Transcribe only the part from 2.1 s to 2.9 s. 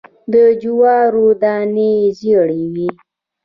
ژیړې وي